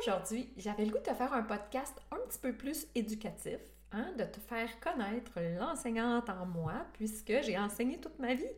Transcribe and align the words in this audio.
Aujourd'hui, 0.00 0.48
j'avais 0.56 0.86
le 0.86 0.92
goût 0.92 0.98
de 0.98 1.02
te 1.02 1.12
faire 1.12 1.34
un 1.34 1.42
podcast 1.42 1.94
un 2.10 2.16
petit 2.26 2.38
peu 2.38 2.54
plus 2.54 2.86
éducatif, 2.94 3.58
hein, 3.92 4.10
de 4.16 4.24
te 4.24 4.40
faire 4.40 4.80
connaître 4.80 5.38
l'enseignante 5.58 6.30
en 6.30 6.46
moi, 6.46 6.86
puisque 6.94 7.42
j'ai 7.42 7.58
enseigné 7.58 7.98
toute 7.98 8.18
ma 8.18 8.32
vie. 8.32 8.48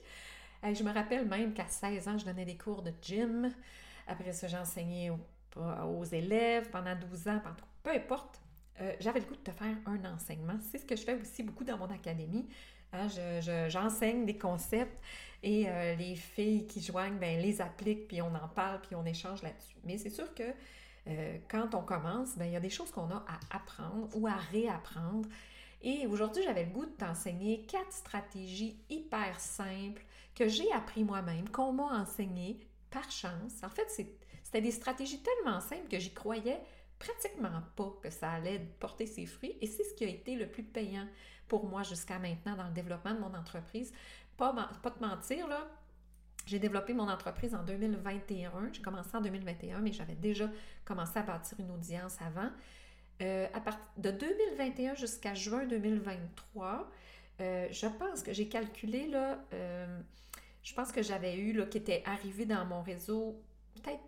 je 0.63 0.85
me 0.85 0.93
rappelle 0.93 1.27
même 1.27 1.53
qu'à 1.53 1.67
16 1.67 2.07
ans, 2.07 2.17
je 2.17 2.27
donnais 2.27 2.45
des 2.45 2.57
cours 2.57 2.83
de 2.83 2.93
gym. 3.03 3.53
Après 4.07 4.33
ça, 4.33 4.47
j'ai 4.47 4.57
enseigné 4.57 5.11
aux, 5.57 6.05
élèves 6.05 6.71
pendant 6.71 6.95
12 6.95 7.27
ans, 7.27 7.43
peu 7.83 7.91
importe. 7.91 8.41
Euh, 8.81 8.95
j'avais 9.01 9.19
le 9.19 9.27
goût 9.27 9.35
de 9.35 9.41
te 9.41 9.51
faire 9.51 9.77
un 9.87 10.15
enseignement. 10.15 10.59
C'est 10.61 10.79
ce 10.79 10.87
que 10.87 10.95
je 10.95 11.03
fais 11.03 11.21
aussi 11.21 11.43
beaucoup 11.43 11.65
dans 11.65 11.77
mon 11.77 11.91
académie. 11.91 12.47
Hein, 12.93 13.09
j'enseigne 13.69 14.25
des 14.27 14.39
concepts 14.39 14.97
et 15.43 15.69
euh, 15.69 15.97
les 15.97 16.15
filles 16.15 16.69
qui 16.69 16.81
joignent, 16.81 17.19
ben, 17.19 17.41
les 17.41 17.61
appliquent, 17.61 18.07
puis 18.07 18.23
on 18.23 18.33
en 18.33 18.49
parle, 18.55 18.81
puis 18.83 18.95
on 18.95 19.05
échange 19.05 19.43
là-dessus. 19.43 19.75
Mais 19.83 19.99
c'est 19.99 20.11
sûr 20.11 20.33
que 20.35 20.45
euh, 21.09 21.39
quand 21.49 21.75
on 21.75 21.83
commence, 21.83 22.37
ben, 22.37 22.45
il 22.47 22.53
y 22.53 22.57
a 22.57 22.61
des 22.61 22.71
choses 22.71 22.91
qu'on 22.91 23.11
a 23.11 23.25
à 23.29 23.57
apprendre 23.57 24.09
ou 24.15 24.27
à 24.27 24.37
réapprendre. 24.37 25.29
Et 25.83 26.07
aujourd'hui, 26.07 26.43
j'avais 26.45 26.65
le 26.65 26.71
goût 26.71 26.87
de 26.87 26.93
t'enseigner 26.93 27.63
quatre 27.67 27.93
stratégies 27.93 28.77
hyper 28.89 29.41
simples 29.41 30.05
que 30.35 30.49
j'ai 30.49 30.71
appris 30.73 31.03
moi-même, 31.03 31.49
qu'on 31.49 31.73
m'a 31.73 32.01
enseigné 32.01 32.59
par 32.91 33.11
chance. 33.11 33.63
En 33.65 33.69
fait, 33.69 33.89
c'était 33.91 34.61
des 34.61 34.71
stratégies 34.71 35.23
tellement 35.23 35.61
simples 35.61 35.89
que 35.89 35.99
j'y 35.99 36.13
croyais 36.13 36.61
pratiquement 36.99 37.63
pas 37.75 37.93
que 38.01 38.11
ça 38.11 38.31
allait 38.31 38.61
porter 38.79 39.07
ses 39.07 39.27
fruits. 39.27 39.57
Et 39.61 39.67
c'est 39.67 39.83
ce 39.83 39.95
qui 39.95 40.05
a 40.05 40.09
été 40.09 40.37
le 40.37 40.49
plus 40.49 40.63
payant 40.63 41.07
pour 41.49 41.67
moi 41.67 41.83
jusqu'à 41.83 42.21
maintenant 42.21 42.55
dans 42.57 42.69
le 42.69 42.73
développement 42.73 43.15
de 43.15 43.19
mon 43.19 43.35
entreprise. 43.35 43.93
Pas, 44.37 44.55
pas 44.83 44.91
te 44.91 45.05
mentir, 45.05 45.49
là, 45.49 45.67
j'ai 46.47 46.59
développé 46.59 46.93
mon 46.93 47.09
entreprise 47.09 47.55
en 47.55 47.63
2021. 47.63 48.71
J'ai 48.73 48.83
commencé 48.83 49.11
en 49.15 49.21
2021, 49.21 49.81
mais 49.81 49.93
j'avais 49.93 50.15
déjà 50.15 50.49
commencé 50.85 51.19
à 51.19 51.23
bâtir 51.23 51.59
une 51.61 51.71
audience 51.71 52.17
avant. 52.21 52.51
Euh, 53.21 53.47
de 53.99 54.11
2021 54.11 54.95
jusqu'à 54.95 55.35
juin 55.35 55.67
2023, 55.67 56.91
euh, 57.41 57.69
je 57.71 57.87
pense 57.87 58.23
que 58.23 58.33
j'ai 58.33 58.49
calculé, 58.49 59.07
là, 59.07 59.39
euh, 59.53 60.01
je 60.63 60.75
pense 60.75 60.91
que 60.91 61.03
j'avais 61.03 61.39
eu, 61.39 61.69
qui 61.69 61.79
était 61.79 62.03
arrivé 62.05 62.47
dans 62.47 62.65
mon 62.65 62.83
réseau, 62.83 63.41
peut-être 63.75 64.03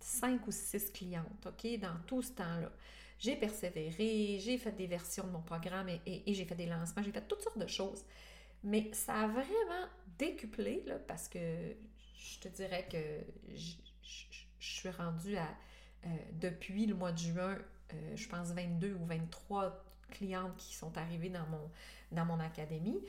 cinq 0.00 0.46
ou 0.46 0.52
six 0.52 0.90
clientes, 0.90 1.46
OK, 1.46 1.78
dans 1.78 1.96
tout 2.06 2.22
ce 2.22 2.32
temps-là. 2.32 2.72
J'ai 3.18 3.36
persévéré, 3.36 4.38
j'ai 4.40 4.58
fait 4.58 4.72
des 4.72 4.86
versions 4.86 5.24
de 5.26 5.32
mon 5.32 5.40
programme 5.40 5.88
et 5.88 6.22
j'ai 6.34 6.44
fait 6.44 6.54
des 6.54 6.66
lancements, 6.66 7.02
j'ai 7.02 7.12
fait 7.12 7.26
toutes 7.26 7.40
sortes 7.40 7.58
de 7.58 7.66
choses. 7.66 8.04
Mais 8.66 8.90
ça 8.92 9.14
a 9.14 9.26
vraiment 9.28 9.86
décuplé, 10.18 10.82
là, 10.86 10.98
parce 10.98 11.28
que 11.28 11.38
je 11.38 12.40
te 12.40 12.48
dirais 12.48 12.84
que 12.90 12.98
je, 13.54 13.74
suis 14.58 14.90
rendue 14.90 15.36
à, 15.36 15.46
euh, 16.04 16.08
depuis 16.32 16.86
le 16.86 16.96
mois 16.96 17.12
de 17.12 17.18
juin, 17.18 17.56
euh, 17.94 18.16
je 18.16 18.28
pense 18.28 18.48
22 18.48 18.94
ou 19.00 19.04
23 19.04 19.84
clientes 20.10 20.56
qui 20.56 20.74
sont 20.74 20.98
arrivées 20.98 21.28
dans 21.28 21.46
mon, 21.46 21.70
dans 22.10 22.24
mon 22.24 22.40
académie. 22.40 23.00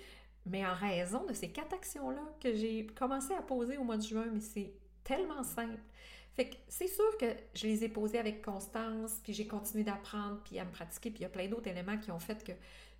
Mais 0.45 0.63
en 0.63 0.75
raison 0.75 1.25
de 1.25 1.33
ces 1.33 1.49
quatre 1.49 1.73
actions-là 1.73 2.21
que 2.39 2.53
j'ai 2.53 2.85
commencé 2.85 3.33
à 3.33 3.41
poser 3.41 3.77
au 3.77 3.83
mois 3.83 3.97
de 3.97 4.03
juin, 4.03 4.27
mais 4.31 4.39
c'est 4.39 4.71
tellement 5.03 5.43
simple. 5.43 5.81
Fait 6.35 6.51
que 6.51 6.55
c'est 6.67 6.87
sûr 6.87 7.17
que 7.17 7.25
je 7.55 7.65
les 7.65 7.83
ai 7.83 7.89
posées 7.89 8.19
avec 8.19 8.43
constance, 8.43 9.19
puis 9.23 9.33
j'ai 9.33 9.47
continué 9.47 9.83
d'apprendre, 9.83 10.39
puis 10.43 10.59
à 10.59 10.65
me 10.65 10.71
pratiquer, 10.71 11.09
puis 11.09 11.21
il 11.21 11.23
y 11.23 11.25
a 11.25 11.29
plein 11.29 11.47
d'autres 11.47 11.67
éléments 11.67 11.97
qui 11.97 12.11
ont 12.11 12.19
fait 12.19 12.43
que 12.43 12.51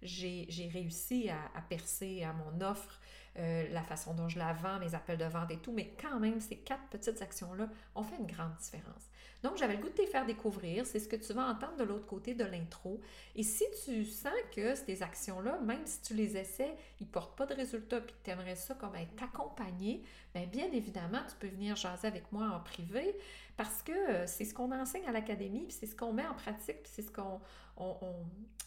j'ai 0.02 0.70
réussi 0.74 1.30
à, 1.30 1.62
percer 1.62 2.24
à 2.24 2.34
mon 2.34 2.62
offre, 2.62 3.00
euh, 3.38 3.68
la 3.70 3.84
façon 3.84 4.14
dont 4.14 4.30
je 4.30 4.40
la 4.40 4.54
vends, 4.54 4.80
mes 4.80 4.96
appels 4.96 5.18
de 5.18 5.26
vente 5.26 5.52
et 5.52 5.58
tout, 5.58 5.72
mais 5.72 5.94
quand 6.02 6.20
même, 6.20 6.40
ces 6.40 6.58
quatre 6.58 6.88
petites 6.90 7.22
actions-là 7.22 7.70
ont 7.96 8.04
fait 8.04 8.18
une 8.18 8.28
grande 8.28 8.56
différence. 8.56 9.10
Donc, 9.44 9.58
j'avais 9.58 9.76
le 9.76 9.82
goût 9.82 9.90
de 9.90 9.94
te 9.94 10.06
faire 10.06 10.26
découvrir, 10.26 10.86
c'est 10.86 11.00
ce 11.00 11.08
que 11.08 11.16
tu 11.16 11.32
vas 11.34 11.48
entendre 11.48 11.78
de 11.78 11.84
l'autre 11.84 12.08
côté 12.08 12.34
de 12.34 12.44
l'intro. 12.44 13.00
Et 13.36 13.44
si 13.44 13.64
tu 13.86 14.04
sens 14.04 14.34
que 14.56 14.76
ces 14.76 15.04
actions-là, 15.04 15.60
même 15.60 15.86
si 15.86 16.02
tu 16.02 16.14
les 16.16 16.38
essaies, 16.38 16.76
ils 17.00 17.06
ne 17.06 17.12
portent 17.12 17.38
pas 17.38 17.46
de 17.46 17.54
résultats, 17.54 18.02
puis 18.02 18.16
tu 18.24 18.32
aimerais 18.32 18.56
ça 18.56 18.74
comme 18.74 18.96
être 18.96 19.22
accompagné, 19.22 20.02
bien, 20.34 20.48
bien 20.48 20.72
évidemment, 20.72 21.20
tu 21.30 21.36
peux 21.40 21.48
venir 21.48 21.76
jaser 21.76 22.08
avec 22.08 22.32
moi 22.32 22.48
en 22.48 22.60
privé 22.60 23.16
parce 23.58 23.82
que 23.82 23.92
euh, 23.92 24.28
c'est 24.28 24.46
ce 24.46 24.54
qu'on 24.54 24.72
enseigne 24.72 25.08
à 25.08 25.12
l'académie, 25.12 25.66
puis 25.66 25.78
c'est 25.80 25.88
ce 25.88 25.96
qu'on 25.96 26.14
met 26.14 26.26
en 26.26 26.36
pratique, 26.36 26.84
puis 26.84 26.92
c'est 26.94 27.02
ce 27.02 27.12
qu'on 27.12 27.42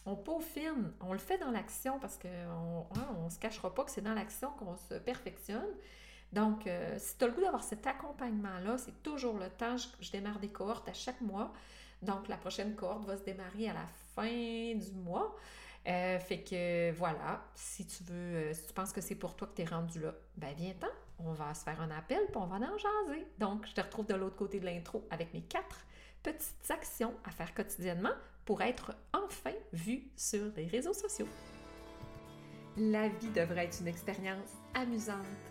on, 0.05 0.15
peaufine, 0.15 0.91
on 1.01 1.13
le 1.13 1.19
fait 1.19 1.37
dans 1.37 1.51
l'action 1.51 1.99
parce 1.99 2.17
qu'on 2.17 2.27
ne 2.27 2.99
hein, 2.99 3.29
se 3.29 3.39
cachera 3.39 3.73
pas 3.73 3.83
que 3.83 3.91
c'est 3.91 4.01
dans 4.01 4.13
l'action 4.13 4.51
qu'on 4.51 4.75
se 4.75 4.95
perfectionne. 4.95 5.69
Donc, 6.33 6.65
euh, 6.65 6.95
si 6.97 7.17
tu 7.17 7.23
as 7.23 7.27
le 7.27 7.33
goût 7.33 7.41
d'avoir 7.41 7.63
cet 7.63 7.85
accompagnement-là, 7.85 8.77
c'est 8.77 9.03
toujours 9.03 9.37
le 9.37 9.49
temps. 9.49 9.75
Je, 9.77 10.11
démarre 10.11 10.39
des 10.39 10.47
cohortes 10.47 10.87
à 10.87 10.93
chaque 10.93 11.21
mois. 11.21 11.51
Donc, 12.01 12.27
la 12.27 12.37
prochaine 12.37 12.75
cohorte 12.75 13.05
va 13.05 13.17
se 13.17 13.23
démarrer 13.23 13.69
à 13.69 13.73
la 13.73 13.87
fin 14.15 14.75
du 14.75 14.91
mois. 15.03 15.35
Euh, 15.87 16.19
fait 16.19 16.43
que 16.43 16.91
voilà, 16.91 17.43
si 17.55 17.85
tu 17.85 18.03
veux, 18.03 18.35
euh, 18.35 18.53
si 18.53 18.67
tu 18.67 18.73
penses 18.73 18.93
que 18.93 19.01
c'est 19.01 19.15
pour 19.15 19.35
toi 19.35 19.47
que 19.47 19.55
tu 19.55 19.61
es 19.63 19.65
rendu 19.65 19.99
là, 19.99 20.13
ben 20.37 20.53
viens-t'en, 20.55 20.87
on 21.19 21.33
va 21.33 21.53
se 21.53 21.63
faire 21.63 21.81
un 21.81 21.89
appel, 21.89 22.19
puis 22.27 22.37
on 22.37 22.45
va 22.45 22.57
en 22.57 22.77
jaser. 22.77 23.27
Donc, 23.39 23.65
je 23.67 23.73
te 23.73 23.81
retrouve 23.81 24.05
de 24.05 24.13
l'autre 24.13 24.35
côté 24.35 24.59
de 24.59 24.65
l'intro 24.65 25.05
avec 25.09 25.33
mes 25.33 25.41
quatre 25.41 25.85
petites 26.21 26.69
actions 26.69 27.13
à 27.25 27.31
faire 27.31 27.53
quotidiennement 27.53 28.13
pour 28.45 28.61
être 28.61 28.93
enfin 29.11 29.53
vu 29.73 30.03
sur 30.15 30.51
les 30.55 30.67
réseaux 30.67 30.93
sociaux. 30.93 31.27
La 32.77 33.09
vie 33.09 33.29
devrait 33.29 33.65
être 33.65 33.81
une 33.81 33.87
expérience 33.87 34.49
amusante 34.75 35.50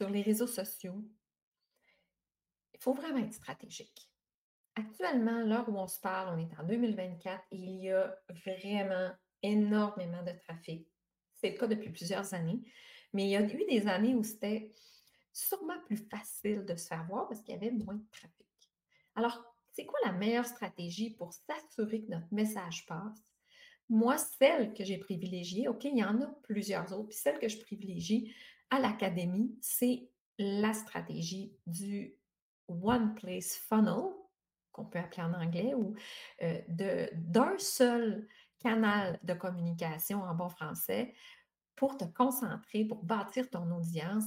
sur 0.00 0.08
les 0.08 0.22
réseaux 0.22 0.46
sociaux, 0.46 1.04
il 2.72 2.80
faut 2.80 2.94
vraiment 2.94 3.18
être 3.18 3.34
stratégique. 3.34 4.10
Actuellement, 4.74 5.44
l'heure 5.44 5.68
où 5.68 5.76
on 5.76 5.86
se 5.86 6.00
parle, 6.00 6.34
on 6.34 6.38
est 6.38 6.58
en 6.58 6.64
2024 6.64 7.44
et 7.50 7.56
il 7.56 7.82
y 7.82 7.90
a 7.90 8.16
vraiment 8.30 9.10
énormément 9.42 10.22
de 10.22 10.32
trafic. 10.38 10.88
C'est 11.34 11.50
le 11.50 11.58
cas 11.58 11.66
depuis 11.66 11.90
plusieurs 11.90 12.32
années, 12.32 12.62
mais 13.12 13.24
il 13.24 13.30
y 13.30 13.36
a 13.36 13.42
eu 13.42 13.66
des 13.68 13.88
années 13.88 14.14
où 14.14 14.22
c'était 14.22 14.72
sûrement 15.34 15.78
plus 15.84 15.98
facile 15.98 16.64
de 16.64 16.76
se 16.76 16.86
faire 16.86 17.04
voir 17.06 17.28
parce 17.28 17.42
qu'il 17.42 17.52
y 17.54 17.58
avait 17.58 17.70
moins 17.70 17.96
de 17.96 18.08
trafic. 18.10 18.46
Alors, 19.16 19.44
c'est 19.72 19.84
quoi 19.84 19.98
la 20.06 20.12
meilleure 20.12 20.46
stratégie 20.46 21.10
pour 21.10 21.34
s'assurer 21.34 22.04
que 22.04 22.10
notre 22.10 22.32
message 22.32 22.86
passe? 22.86 23.22
Moi, 23.90 24.16
celle 24.16 24.72
que 24.72 24.82
j'ai 24.82 24.96
privilégiée, 24.96 25.68
OK, 25.68 25.84
il 25.84 25.98
y 25.98 26.04
en 26.04 26.22
a 26.22 26.26
plusieurs 26.44 26.90
autres, 26.98 27.08
puis 27.08 27.18
celle 27.18 27.38
que 27.38 27.48
je 27.48 27.60
privilégie 27.60 28.34
à 28.70 28.78
l'académie, 28.78 29.56
c'est 29.60 30.08
la 30.38 30.72
stratégie 30.72 31.52
du 31.66 32.14
One 32.68 33.14
Place 33.14 33.56
Funnel, 33.68 34.14
qu'on 34.72 34.84
peut 34.84 34.98
appeler 34.98 35.22
en 35.22 35.34
anglais, 35.34 35.74
ou 35.74 35.94
euh, 36.42 37.06
d'un 37.14 37.58
seul 37.58 38.26
canal 38.58 39.18
de 39.22 39.34
communication 39.34 40.22
en 40.22 40.34
bon 40.34 40.48
français 40.48 41.14
pour 41.76 41.96
te 41.96 42.04
concentrer, 42.04 42.84
pour 42.84 43.02
bâtir 43.02 43.48
ton 43.50 43.70
audience 43.70 44.24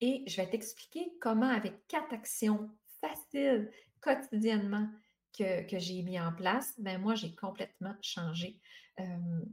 et 0.00 0.24
je 0.26 0.36
vais 0.36 0.48
t'expliquer 0.48 1.12
comment, 1.20 1.48
avec 1.48 1.86
quatre 1.88 2.12
actions 2.12 2.68
faciles 3.00 3.70
quotidiennement 4.00 4.88
que, 5.36 5.78
j'ai 5.78 6.02
mis 6.02 6.18
en 6.18 6.32
place, 6.32 6.74
ben 6.78 7.00
moi, 7.00 7.14
j'ai 7.14 7.34
complètement 7.34 7.94
changé 8.00 8.60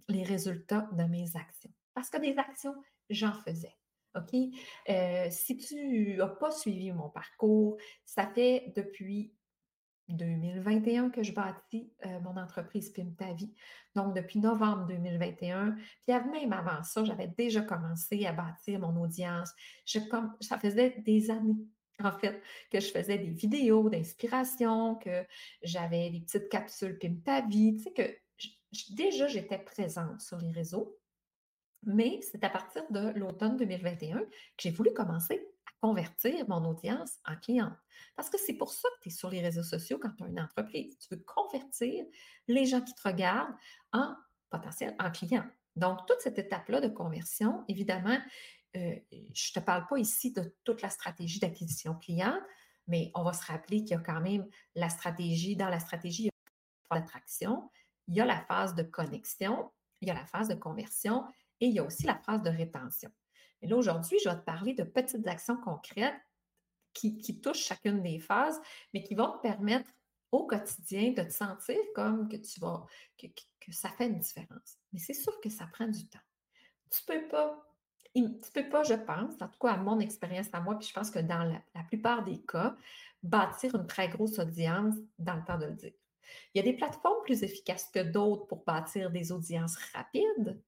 les 0.08 0.24
résultats 0.24 0.88
de 0.94 1.04
mes 1.04 1.36
actions. 1.36 1.72
Parce 1.94 2.10
que 2.10 2.18
des 2.18 2.38
actions, 2.38 2.76
j'en 3.10 3.34
faisais. 3.34 3.76
OK? 4.16 4.36
Euh, 4.90 5.28
si 5.30 5.58
tu 5.58 6.16
n'as 6.18 6.28
pas 6.28 6.52
suivi 6.52 6.92
mon 6.92 7.10
parcours, 7.10 7.78
ça 8.06 8.28
fait 8.28 8.74
depuis 8.76 9.34
2021 10.10 11.10
que 11.10 11.24
je 11.24 11.34
bâtis 11.34 11.92
euh, 12.06 12.20
mon 12.22 12.38
entreprise 12.38 12.90
Pim 12.90 13.12
Ta 13.18 13.34
Vie. 13.34 13.54
Donc, 13.96 14.16
depuis 14.16 14.40
novembre 14.40 14.86
2021. 14.88 15.76
Puis 16.02 16.14
même 16.32 16.54
avant 16.54 16.84
ça, 16.84 17.04
j'avais 17.04 17.28
déjà 17.28 17.62
commencé 17.62 18.26
à 18.26 18.34
bâtir 18.34 18.80
mon 18.80 19.02
audience. 19.02 19.52
Je, 19.86 20.00
comme, 20.00 20.34
ça 20.42 20.58
faisait 20.58 21.02
des 21.06 21.32
années, 21.32 21.58
en 22.04 22.12
fait, 22.12 22.42
que 22.72 22.80
je 22.80 22.92
faisais 22.92 23.18
des 23.18 23.30
vidéos 23.30 23.90
d'inspiration, 23.90 24.96
que 24.96 25.26
j'avais 25.62 26.10
des 26.10 26.22
petites 26.22 26.50
capsules 26.50 26.98
Pim 27.00 27.16
Ta 27.24 27.42
Vie. 27.42 27.76
Tu 27.78 27.84
sais, 27.84 27.92
que 27.92 28.94
déjà, 28.94 29.28
j'étais 29.28 29.60
présente 29.60 30.22
sur 30.22 30.38
les 30.38 30.52
réseaux. 30.52 30.98
Mais 31.86 32.20
c'est 32.22 32.44
à 32.44 32.50
partir 32.50 32.84
de 32.90 33.12
l'automne 33.16 33.58
2021 33.58 34.20
que 34.20 34.26
j'ai 34.60 34.72
voulu 34.72 34.94
commencer 34.94 35.54
convertir 35.84 36.48
mon 36.48 36.64
audience 36.64 37.20
en 37.26 37.36
cliente. 37.36 37.76
Parce 38.16 38.30
que 38.30 38.38
c'est 38.38 38.54
pour 38.54 38.72
ça 38.72 38.88
que 38.96 39.02
tu 39.02 39.10
es 39.10 39.12
sur 39.12 39.30
les 39.30 39.42
réseaux 39.42 39.64
sociaux 39.64 40.00
quand 40.02 40.12
tu 40.12 40.24
as 40.24 40.28
une 40.28 40.40
entreprise. 40.40 40.98
Tu 40.98 41.14
veux 41.14 41.22
convertir 41.22 42.06
les 42.48 42.66
gens 42.66 42.80
qui 42.80 42.94
te 42.94 43.06
regardent 43.06 43.54
en 43.92 44.16
potentiel, 44.50 44.96
en 44.98 45.12
clients. 45.12 45.44
Donc, 45.76 46.00
toute 46.08 46.22
cette 46.22 46.40
étape-là 46.40 46.80
de 46.80 46.88
conversion, 46.88 47.66
évidemment, 47.68 48.18
euh, 48.78 48.96
je 49.12 49.52
ne 49.52 49.60
te 49.60 49.60
parle 49.60 49.86
pas 49.88 49.98
ici 49.98 50.32
de 50.32 50.56
toute 50.64 50.82
la 50.82 50.90
stratégie 50.90 51.42
d'acquisition 51.42 51.96
client, 51.96 52.40
mais 52.88 53.12
on 53.14 53.24
va 53.24 53.34
se 53.34 53.46
rappeler 53.46 53.80
qu'il 53.80 53.92
y 53.92 53.96
a 53.96 54.00
quand 54.00 54.22
même 54.22 54.48
la 54.76 54.88
stratégie, 54.88 55.58
dans 55.58 55.68
la 55.68 55.82
stratégie, 55.82 56.24
il 56.24 56.26
y 56.26 56.30
a 56.30 57.04
il 58.08 58.16
y 58.16 58.22
a 58.22 58.26
la 58.26 58.40
phase 58.40 58.74
de 58.74 58.84
connexion, 58.84 59.70
il 60.00 60.08
y 60.08 60.12
a 60.12 60.14
la 60.14 60.26
phase 60.28 60.48
de 60.48 60.56
conversion 60.56 61.26
et 61.64 61.68
il 61.68 61.76
y 61.76 61.80
a 61.80 61.84
aussi 61.86 62.06
la 62.06 62.18
phase 62.18 62.44
de 62.44 62.50
rétention. 62.50 63.10
Et 63.62 63.68
là, 63.68 63.78
aujourd'hui, 63.78 64.18
je 64.22 64.28
vais 64.28 64.36
te 64.36 64.44
parler 64.44 64.74
de 64.74 64.84
petites 64.84 65.26
actions 65.26 65.56
concrètes 65.56 66.20
qui, 66.94 67.40
touchent 67.40 67.64
chacune 67.64 68.04
des 68.04 68.20
phases, 68.20 68.60
mais 68.94 69.02
qui 69.02 69.16
vont 69.16 69.32
te 69.32 69.42
permettre 69.42 69.90
au 70.34 70.46
quotidien 70.46 71.12
de 71.12 71.24
te 71.24 71.32
sentir 71.32 71.78
comme 71.96 72.28
que 72.28 72.36
tu 72.36 72.60
vas, 72.60 72.86
que, 73.18 73.28
ça 73.72 73.88
fait 73.92 74.08
une 74.08 74.20
différence. 74.20 74.78
Mais 74.92 75.00
c'est 75.00 75.14
sûr 75.14 75.40
que 75.40 75.50
ça 75.50 75.66
prend 75.72 75.88
du 75.88 76.06
temps. 76.06 76.20
Tu 76.92 77.02
peux 77.06 77.30
pas, 77.30 77.66
tu 78.14 78.52
peux 78.54 78.68
pas, 78.68 78.84
je 78.84 78.96
pense, 78.96 79.42
en 79.42 79.48
tout 79.48 79.60
cas 79.62 79.72
à 79.72 79.78
mon 79.78 80.02
expérience 80.02 80.50
à 80.52 80.60
moi, 80.60 80.78
puis 80.78 80.90
je 80.90 80.94
pense 80.94 81.12
que 81.12 81.20
dans 81.20 81.44
la 81.46 81.84
plupart 81.84 82.26
des 82.26 82.42
cas, 82.42 82.76
bâtir 83.24 83.74
une 83.74 83.88
très 83.88 84.10
grosse 84.10 84.38
audience 84.38 84.96
dans 85.18 85.36
le 85.36 85.46
temps 85.46 85.58
de 85.58 85.68
le 85.68 85.76
dire. 85.76 85.94
Il 86.54 86.58
y 86.58 86.60
a 86.60 86.64
des 86.70 86.76
plateformes 86.76 87.24
plus 87.24 87.42
efficaces 87.42 87.90
que 87.90 88.04
d'autres 88.04 88.48
pour 88.48 88.66
bâtir 88.66 89.12
des 89.12 89.32
audiences 89.32 89.78
rapides 89.94 90.62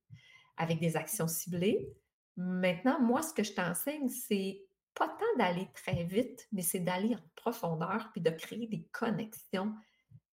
avec 0.57 0.79
des 0.79 0.97
actions 0.97 1.27
ciblées. 1.27 1.93
Maintenant, 2.37 2.99
moi, 2.99 3.21
ce 3.21 3.33
que 3.33 3.43
je 3.43 3.53
t'enseigne, 3.53 4.09
c'est 4.09 4.65
pas 4.93 5.07
tant 5.07 5.37
d'aller 5.37 5.69
très 5.73 6.03
vite, 6.03 6.47
mais 6.51 6.61
c'est 6.61 6.79
d'aller 6.79 7.15
en 7.15 7.21
profondeur 7.35 8.09
puis 8.11 8.21
de 8.21 8.29
créer 8.29 8.67
des 8.67 8.87
connexions 8.91 9.73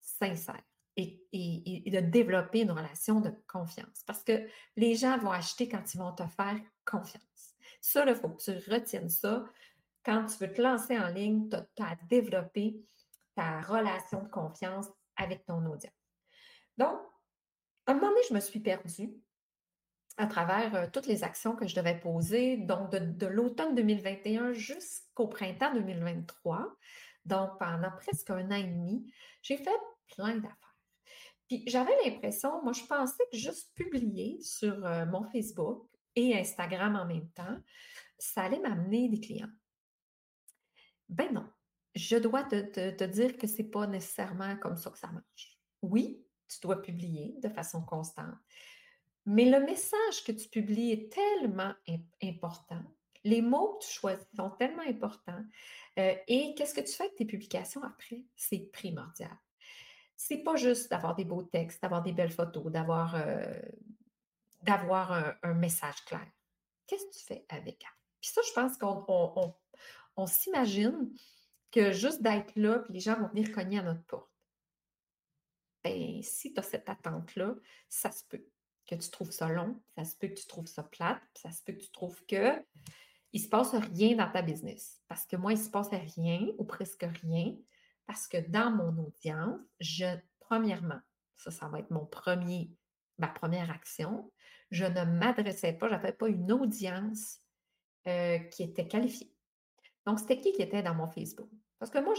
sincères 0.00 0.62
et, 0.96 1.82
de 1.86 2.00
développer 2.00 2.60
une 2.60 2.70
relation 2.70 3.20
de 3.20 3.32
confiance. 3.48 4.02
Parce 4.06 4.22
que 4.22 4.46
les 4.76 4.94
gens 4.94 5.19
vont 5.19 5.30
acheter 5.30 5.69
quand 5.69 5.94
ils 5.94 5.98
vont 5.98 6.12
te 6.12 6.26
faire 6.26 6.60
confiance. 6.84 7.54
Ça, 7.80 8.04
il 8.06 8.14
faut 8.14 8.28
que 8.28 8.42
tu 8.42 8.70
retiennes 8.70 9.08
ça. 9.08 9.44
Quand 10.04 10.26
tu 10.26 10.36
veux 10.38 10.52
te 10.52 10.60
lancer 10.60 10.98
en 10.98 11.08
ligne, 11.08 11.48
tu 11.48 11.56
as, 11.82 11.90
à 11.90 11.96
développer 12.08 12.76
ta 13.34 13.60
relation 13.62 14.22
de 14.22 14.28
confiance 14.28 14.86
avec 15.16 15.44
ton 15.46 15.64
audience. 15.66 15.92
Donc, 16.76 17.00
à 17.86 17.92
un 17.92 17.94
moment 17.94 18.08
donné, 18.08 18.20
je 18.28 18.34
me 18.34 18.40
suis 18.40 18.60
perdue 18.60 19.10
à 20.16 20.26
travers 20.26 20.74
euh, 20.74 20.86
toutes 20.92 21.06
les 21.06 21.24
actions 21.24 21.56
que 21.56 21.66
je 21.66 21.74
devais 21.74 21.98
poser, 21.98 22.56
donc 22.56 22.90
de, 22.90 23.26
l'automne 23.26 23.74
2021 23.74 24.52
jusqu'au 24.52 25.28
printemps 25.28 25.72
2023, 25.74 26.76
donc 27.24 27.58
pendant 27.58 27.90
presque 27.92 28.30
un 28.30 28.50
an 28.50 28.56
et 28.56 28.64
demi, 28.64 29.12
j'ai 29.42 29.56
fait 29.56 29.70
plein 30.14 30.36
d'affaires. 30.36 30.76
Puis 31.48 31.64
j'avais 31.66 31.94
l'impression, 32.04 32.62
moi 32.62 32.72
je 32.72 32.84
pensais 32.84 33.22
que 33.30 33.38
juste 33.38 33.72
publier 33.74 34.38
sur 34.40 34.84
euh, 34.84 35.06
mon 35.06 35.24
Facebook 35.24 35.86
et 36.14 36.36
Instagram 36.38 36.96
en 36.96 37.06
même 37.06 37.28
temps, 37.30 37.58
ça 38.18 38.42
allait 38.42 38.60
m'amener 38.60 39.08
des 39.08 39.20
clients. 39.20 39.50
Ben 41.08 41.32
non, 41.32 41.48
je 41.94 42.16
dois 42.16 42.44
te, 42.44 42.90
te 42.90 43.04
dire 43.04 43.36
que 43.36 43.46
ce 43.46 43.58
n'est 43.58 43.68
pas 43.68 43.86
nécessairement 43.86 44.56
comme 44.56 44.76
ça 44.76 44.90
que 44.90 44.98
ça 44.98 45.08
marche. 45.08 45.58
Oui, 45.82 46.24
tu 46.48 46.60
dois 46.60 46.80
publier 46.80 47.34
de 47.42 47.48
façon 47.48 47.82
constante, 47.82 48.36
mais 49.24 49.44
le 49.44 49.60
message 49.60 50.24
que 50.24 50.32
tu 50.32 50.48
publies 50.48 50.90
est 50.90 51.12
tellement 51.12 51.74
important. 52.22 52.82
Les 53.24 53.40
mots 53.40 53.74
que 53.74 53.84
tu 53.86 53.92
choisis 53.92 54.26
sont 54.36 54.50
tellement 54.50 54.82
importants. 54.82 55.44
Euh, 55.98 56.16
et 56.26 56.54
qu'est-ce 56.54 56.74
que 56.74 56.80
tu 56.80 56.92
fais 56.92 57.04
avec 57.04 57.16
tes 57.16 57.24
publications 57.24 57.82
après? 57.84 58.24
C'est 58.34 58.70
primordial. 58.72 59.36
C'est 60.16 60.38
pas 60.38 60.56
juste 60.56 60.90
d'avoir 60.90 61.14
des 61.14 61.24
beaux 61.24 61.42
textes, 61.42 61.82
d'avoir 61.82 62.02
des 62.02 62.12
belles 62.12 62.32
photos, 62.32 62.70
d'avoir 62.72 63.14
euh, 63.14 63.60
un, 65.42 65.54
message 65.54 66.04
clair. 66.04 66.26
Qu'est-ce 66.86 67.06
que 67.06 67.12
tu 67.12 67.24
fais 67.24 67.46
avec? 67.48 67.84
Puis 68.20 68.30
ça, 68.30 68.40
je 68.46 68.52
pense 68.52 68.76
qu'on 68.76 69.54
on, 70.16 70.26
s'imagine 70.26 71.12
que 71.70 71.92
juste 71.92 72.22
d'être 72.22 72.54
là, 72.56 72.80
puis 72.80 72.94
les 72.94 73.00
gens 73.00 73.19
vont 73.19 73.28
venir 73.28 73.52
cogner 73.52 73.78
à 73.78 73.82
notre 73.82 74.04
porte. 74.04 74.30
Bien, 75.84 76.20
si 76.22 76.52
tu 76.52 76.60
as 76.60 76.62
cette 76.62 76.88
attente-là, 76.88 77.54
ça 77.88 78.10
se 78.12 78.24
peut 78.24 78.44
que 78.96 79.02
tu 79.02 79.10
trouves 79.10 79.30
ça 79.30 79.48
long, 79.48 79.80
ça 79.96 80.04
se 80.04 80.16
peut 80.16 80.28
que 80.28 80.34
tu 80.34 80.46
trouves 80.46 80.66
ça 80.66 80.82
plate, 80.82 81.22
ça 81.34 81.50
se 81.50 81.62
peut 81.62 81.72
que 81.72 81.82
tu 81.82 81.90
trouves 81.90 82.24
que 82.26 82.62
il 83.32 83.40
se 83.40 83.48
passe 83.48 83.74
rien 83.74 84.16
dans 84.16 84.30
ta 84.30 84.42
business. 84.42 85.00
Parce 85.08 85.26
que 85.26 85.36
moi, 85.36 85.52
il 85.52 85.58
se 85.58 85.70
passe 85.70 85.88
rien 85.88 86.48
ou 86.58 86.64
presque 86.64 87.06
rien 87.22 87.56
parce 88.06 88.28
que 88.28 88.38
dans 88.50 88.70
mon 88.70 89.06
audience, 89.06 89.60
je, 89.80 90.04
premièrement, 90.40 91.00
ça, 91.36 91.50
ça 91.50 91.68
va 91.68 91.78
être 91.78 91.90
mon 91.90 92.04
premier, 92.04 92.70
ma 93.18 93.28
première 93.28 93.70
action, 93.70 94.30
je 94.70 94.84
ne 94.84 95.04
m'adressais 95.04 95.72
pas, 95.72 95.88
je 95.88 95.94
n'avais 95.94 96.12
pas 96.12 96.28
une 96.28 96.50
audience 96.52 97.38
euh, 98.06 98.38
qui 98.38 98.64
était 98.64 98.86
qualifiée. 98.86 99.32
Donc, 100.06 100.18
c'était 100.18 100.40
qui 100.40 100.52
qui 100.52 100.62
était 100.62 100.82
dans 100.82 100.94
mon 100.94 101.08
Facebook? 101.08 101.48
Parce 101.78 101.90
que 101.90 101.98
moi, 101.98 102.14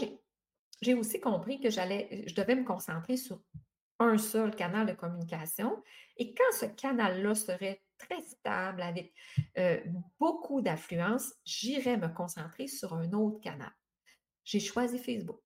j'ai, 0.80 0.94
aussi 0.94 1.20
compris 1.20 1.60
que 1.60 1.70
j'allais, 1.70 2.24
je 2.26 2.34
devais 2.34 2.56
me 2.56 2.64
concentrer 2.64 3.16
sur 3.16 3.40
un 4.04 4.18
seul 4.18 4.54
canal 4.54 4.86
de 4.86 4.92
communication. 4.92 5.82
Et 6.16 6.34
quand 6.34 6.52
ce 6.58 6.66
canal-là 6.66 7.34
serait 7.34 7.82
très 7.98 8.22
stable, 8.22 8.82
avec 8.82 9.14
euh, 9.58 9.80
beaucoup 10.18 10.60
d'affluence, 10.60 11.32
j'irais 11.44 11.96
me 11.96 12.08
concentrer 12.08 12.66
sur 12.66 12.94
un 12.94 13.12
autre 13.12 13.40
canal. 13.40 13.72
J'ai 14.44 14.60
choisi 14.60 14.98
Facebook. 14.98 15.40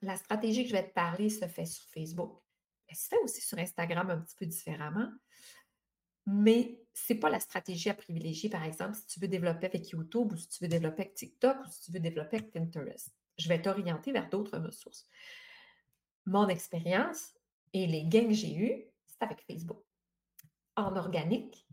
La 0.00 0.16
stratégie 0.16 0.62
que 0.62 0.70
je 0.70 0.74
vais 0.74 0.88
te 0.88 0.94
parler 0.94 1.28
se 1.28 1.46
fait 1.46 1.66
sur 1.66 1.84
Facebook. 1.90 2.40
Elle 2.88 2.96
se 2.96 3.08
fait 3.08 3.18
aussi 3.22 3.40
sur 3.40 3.58
Instagram 3.58 4.10
un 4.10 4.20
petit 4.20 4.36
peu 4.36 4.46
différemment. 4.46 5.08
Mais 6.26 6.80
ce 6.94 7.12
n'est 7.12 7.18
pas 7.18 7.30
la 7.30 7.40
stratégie 7.40 7.90
à 7.90 7.94
privilégier, 7.94 8.48
par 8.48 8.62
exemple, 8.62 8.94
si 8.94 9.06
tu 9.06 9.20
veux 9.20 9.28
développer 9.28 9.66
avec 9.66 9.88
YouTube 9.90 10.32
ou 10.32 10.36
si 10.36 10.48
tu 10.48 10.62
veux 10.62 10.68
développer 10.68 11.02
avec 11.02 11.14
TikTok 11.14 11.58
ou 11.60 11.70
si 11.70 11.80
tu 11.82 11.92
veux 11.92 12.00
développer 12.00 12.36
avec 12.36 12.52
Pinterest. 12.52 13.10
Je 13.38 13.48
vais 13.48 13.60
t'orienter 13.60 14.12
vers 14.12 14.28
d'autres 14.28 14.58
ressources 14.58 15.08
mon 16.26 16.48
expérience 16.48 17.34
et 17.72 17.86
les 17.86 18.04
gains 18.04 18.28
que 18.28 18.34
j'ai 18.34 18.54
eus, 18.54 18.84
c'est 19.06 19.22
avec 19.22 19.42
Facebook. 19.42 19.82
En 20.76 20.96
organique, 20.96 21.66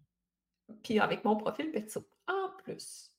puis 0.83 0.99
avec 0.99 1.23
mon 1.23 1.37
profil 1.37 1.71
perso 1.71 2.07
en 2.27 2.49
plus. 2.63 3.11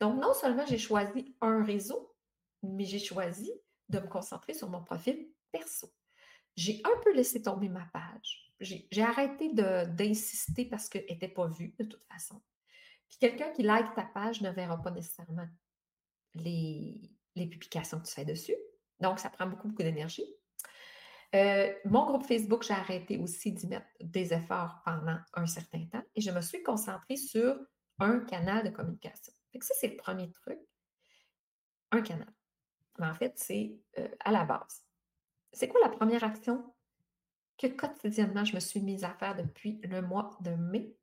Donc, 0.00 0.20
non 0.20 0.34
seulement 0.34 0.66
j'ai 0.66 0.78
choisi 0.78 1.36
un 1.40 1.64
réseau, 1.64 2.14
mais 2.62 2.84
j'ai 2.84 2.98
choisi 2.98 3.52
de 3.88 3.98
me 3.98 4.06
concentrer 4.06 4.54
sur 4.54 4.68
mon 4.68 4.82
profil 4.82 5.28
perso. 5.52 5.92
J'ai 6.56 6.80
un 6.84 7.00
peu 7.02 7.14
laissé 7.14 7.42
tomber 7.42 7.68
ma 7.68 7.84
page. 7.86 8.52
J'ai 8.60 9.02
arrêté 9.02 9.52
d'insister 9.52 10.64
parce 10.64 10.88
qu'elle 10.88 11.06
n'était 11.10 11.28
pas 11.28 11.48
vue 11.48 11.74
de 11.78 11.84
toute 11.84 12.04
façon. 12.04 12.40
Puis 13.08 13.18
quelqu'un 13.18 13.50
qui 13.50 13.62
like 13.62 13.94
ta 13.94 14.04
page 14.04 14.40
ne 14.40 14.50
verra 14.50 14.80
pas 14.80 14.90
nécessairement 14.90 15.48
les, 16.34 17.10
les 17.34 17.46
publications 17.46 18.00
que 18.00 18.06
tu 18.06 18.14
fais 18.14 18.24
dessus. 18.24 18.56
Donc, 19.00 19.18
ça 19.18 19.30
prend 19.30 19.46
beaucoup, 19.46 19.68
beaucoup 19.68 19.82
d'énergie. 19.82 20.24
Euh, 21.34 21.74
mon 21.84 22.06
groupe 22.06 22.24
Facebook, 22.24 22.62
j'ai 22.62 22.74
arrêté 22.74 23.18
aussi 23.18 23.52
d'y 23.52 23.66
mettre 23.66 23.88
des 24.00 24.32
efforts 24.32 24.80
pendant 24.84 25.18
un 25.34 25.46
certain 25.46 25.84
temps 25.86 26.02
et 26.14 26.20
je 26.20 26.30
me 26.30 26.40
suis 26.40 26.62
concentrée 26.62 27.16
sur 27.16 27.58
un 27.98 28.20
canal 28.20 28.64
de 28.64 28.70
communication. 28.70 29.32
ça, 29.60 29.74
c'est 29.80 29.88
le 29.88 29.96
premier 29.96 30.30
truc. 30.30 30.58
Un 31.90 32.02
canal. 32.02 32.32
Mais 32.98 33.06
en 33.06 33.14
fait, 33.14 33.32
c'est 33.36 33.76
euh, 33.98 34.08
à 34.20 34.30
la 34.30 34.44
base. 34.44 34.84
C'est 35.52 35.68
quoi 35.68 35.80
la 35.82 35.88
première 35.88 36.22
action 36.22 36.72
que 37.58 37.66
quotidiennement 37.66 38.44
je 38.44 38.54
me 38.54 38.60
suis 38.60 38.80
mise 38.80 39.04
à 39.04 39.14
faire 39.14 39.34
depuis 39.34 39.80
le 39.82 40.02
mois 40.02 40.36
de 40.40 40.50
mai? 40.50 40.96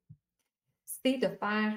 C'est 0.85 1.17
de 1.17 1.27
faire, 1.27 1.75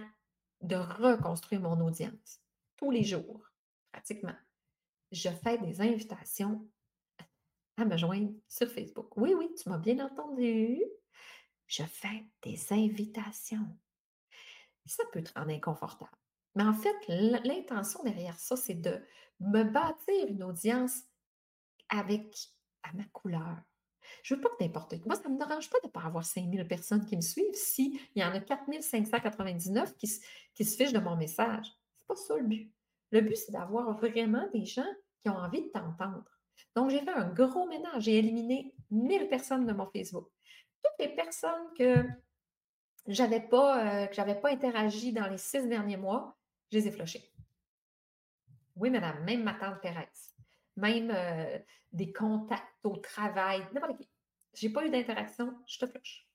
de 0.61 0.76
reconstruire 0.76 1.61
mon 1.61 1.80
audience 1.80 2.40
tous 2.76 2.90
les 2.90 3.04
jours, 3.04 3.50
pratiquement. 3.90 4.37
Je 5.11 5.28
fais 5.28 5.58
des 5.58 5.80
invitations 5.80 6.68
à 7.76 7.85
me 7.85 7.97
joindre 7.97 8.33
sur 8.49 8.69
Facebook. 8.69 9.16
Oui, 9.16 9.35
oui, 9.35 9.54
tu 9.61 9.69
m'as 9.69 9.78
bien 9.78 10.04
entendu. 10.04 10.83
Je 11.66 11.83
fais 11.83 12.25
des 12.43 12.73
invitations. 12.73 13.66
Ça 14.87 15.04
peut 15.12 15.23
te 15.23 15.33
rendre 15.38 15.50
inconfortable. 15.50 16.11
Mais 16.54 16.62
en 16.62 16.75
fait, 16.75 16.95
l'intention 17.09 18.02
derrière 18.04 18.38
ça, 18.38 18.57
c'est 18.57 18.75
de 18.75 19.00
me 19.40 19.64
bâtir 19.64 20.28
une 20.28 20.45
audience 20.45 21.02
avec 21.88 22.37
à 22.83 22.93
ma 22.93 23.04
couleur. 23.04 23.57
Je 24.23 24.35
veux 24.35 24.40
pas 24.40 24.50
que 24.50 24.62
n'importe 24.62 25.00
quoi. 25.00 25.07
Moi, 25.07 25.16
ça 25.16 25.28
ne 25.28 25.35
me 25.35 25.38
dérange 25.38 25.71
pas 25.71 25.78
de 25.83 25.87
ne 25.87 25.93
pas 25.93 26.02
avoir 26.02 26.25
5000 26.25 26.69
personnes 26.69 27.04
qui 27.07 27.16
me 27.16 27.23
suivent 27.23 27.54
s'il 27.54 27.99
y 28.14 28.23
en 28.23 28.33
a 28.33 28.40
4599 28.40 29.97
qui, 29.97 30.11
qui 30.54 30.64
se 30.64 30.76
fichent 30.76 30.93
de 30.93 30.99
mon 30.99 31.16
message. 31.16 31.66
C'est 31.97 32.07
pas 32.07 32.16
ça 32.16 32.37
le 32.37 32.45
but. 32.45 32.73
Le 33.11 33.21
but, 33.23 33.37
c'est 33.37 33.52
d'avoir 33.52 33.97
vraiment 33.97 34.49
des 34.52 34.64
gens 34.64 34.87
qui 35.23 35.31
ont 35.31 35.37
envie 35.37 35.62
de 35.62 35.69
t'entendre. 35.69 36.25
Donc, 36.75 36.90
j'ai 36.90 37.00
fait 37.00 37.11
un 37.11 37.28
gros 37.28 37.66
ménage. 37.66 38.04
J'ai 38.04 38.18
éliminé 38.18 38.75
1000 38.90 39.28
personnes 39.28 39.66
de 39.66 39.73
mon 39.73 39.87
Facebook. 39.87 40.28
Toutes 40.82 41.06
les 41.06 41.14
personnes 41.14 41.73
que 41.78 42.04
j'avais 43.06 43.40
pas, 43.40 44.04
euh, 44.04 44.34
pas 44.34 44.50
interagi 44.50 45.12
dans 45.12 45.28
les 45.28 45.38
six 45.38 45.66
derniers 45.68 45.96
mois, 45.96 46.37
je 46.70 46.78
les 46.78 46.88
ai 46.88 46.90
flushées. 46.90 47.30
Oui, 48.76 48.90
madame, 48.90 49.23
même 49.25 49.42
ma 49.44 49.54
tante 49.54 49.80
Thérèse, 49.80 50.34
même 50.76 51.12
euh, 51.14 51.58
des 51.92 52.12
contacts 52.12 52.84
au 52.84 52.96
travail, 52.96 53.62
n'importe 53.73 53.99
qui. 53.99 54.08
J'ai 54.54 54.70
pas 54.70 54.84
eu 54.84 54.90
d'interaction, 54.90 55.54
je 55.66 55.78
te 55.78 55.87
flush. 55.87 56.28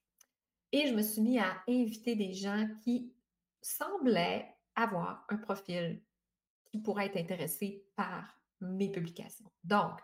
Et 0.72 0.86
je 0.86 0.94
me 0.94 1.02
suis 1.02 1.20
mis 1.20 1.38
à 1.38 1.62
inviter 1.68 2.14
des 2.14 2.32
gens 2.32 2.68
qui 2.82 3.12
semblaient 3.60 4.54
avoir 4.74 5.26
un 5.28 5.36
profil 5.36 6.02
qui 6.70 6.78
pourrait 6.78 7.06
être 7.06 7.16
intéressé 7.16 7.84
par 7.96 8.39
mes 8.60 8.90
publications. 8.90 9.50
Donc, 9.64 10.00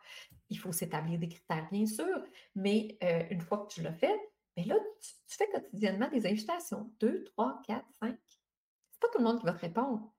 il 0.49 0.59
faut 0.59 0.73
s'établir 0.73 1.19
des 1.19 1.29
critères, 1.29 1.69
bien 1.71 1.87
sûr, 1.87 2.23
mais 2.55 2.97
euh, 3.03 3.25
une 3.31 3.41
fois 3.41 3.67
que 3.67 3.75
tu 3.75 3.83
l'as 3.83 3.93
fait, 3.93 4.19
mais 4.57 4.65
ben 4.65 4.75
là, 4.75 4.81
tu, 5.01 5.37
fais 5.37 5.49
quotidiennement 5.51 6.09
des 6.09 6.27
invitations. 6.27 6.91
Deux, 6.99 7.25
trois, 7.25 7.61
quatre, 7.67 7.87
cinq. 8.01 8.19
C'est 8.91 9.01
pas 9.01 9.09
tout 9.13 9.19
le 9.19 9.25
monde 9.25 9.39
qui 9.39 9.47
va 9.47 9.53
te 9.53 9.61
répondre, 9.61 10.15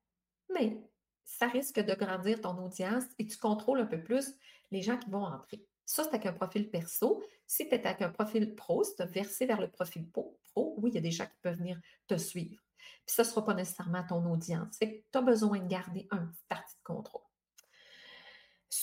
mais 0.54 0.78
ça 1.26 1.48
risque 1.48 1.80
de 1.80 1.94
grandir 1.96 2.42
ton 2.42 2.58
audience 2.64 3.04
et 3.18 3.26
tu 3.26 3.38
contrôles 3.38 3.80
un 3.80 3.86
peu 3.86 4.02
plus 4.02 4.36
les 4.72 4.82
gens 4.82 4.98
qui 4.98 5.10
vont 5.10 5.26
entrer. 5.26 5.66
Ça, 5.86 6.04
c'est 6.04 6.10
avec 6.10 6.26
un 6.26 6.34
profil 6.34 6.70
perso. 6.70 7.24
Si 7.48 7.68
tu 7.68 7.74
es 7.74 7.88
avec 7.88 8.02
un 8.02 8.10
profil 8.10 8.56
pro, 8.56 8.84
si 8.84 8.96
tu 8.96 9.06
versé 9.06 9.46
vers 9.46 9.60
le 9.60 9.72
profil 9.72 10.10
pro, 10.10 10.38
oui, 10.56 10.92
il 10.92 10.96
y 10.96 10.98
a 10.98 11.02
des 11.02 11.12
gens 11.12 11.26
qui 11.26 11.38
peuvent 11.42 11.58
venir 11.58 11.80
te 12.08 12.18
suivre. 12.18 12.62
Puis 13.06 13.16
ça 13.16 13.24
ne 13.24 13.28
sera 13.28 13.46
pas 13.46 13.54
nécessairement 13.54 14.06
ton 14.06 14.24
audience. 14.32 14.78
tu 14.80 15.04
as 15.14 15.22
besoin 15.22 15.60
de 15.60 15.68
garder 15.68 16.08
un 16.12 16.26
petit 16.28 16.44
parti 16.48 16.76
de 16.76 16.84
contrôle 16.84 17.27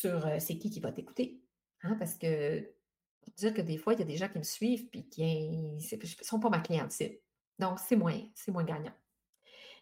sur 0.09 0.41
c'est 0.41 0.59
qui 0.59 0.71
qui 0.71 0.81
va 0.81 0.93
t'écouter. 0.93 1.41
Hein, 1.83 1.97
parce 1.99 2.15
que 2.17 2.75
dire 3.37 3.55
que 3.55 3.63
des 3.63 3.79
fois, 3.79 3.95
il 3.95 4.01
y 4.01 4.03
a 4.03 4.07
des 4.07 4.17
gens 4.17 4.29
qui 4.29 4.39
me 4.39 4.45
suivent 4.45 4.89
et 4.93 5.07
qui 5.09 5.49
ne 5.77 6.25
sont 6.25 6.41
pas 6.41 6.51
ma 6.51 6.61
clientèle. 6.61 7.19
Donc, 7.59 7.79
c'est 7.79 7.97
moins, 7.97 8.21
moins 8.49 8.65
gagnant. 8.65 8.95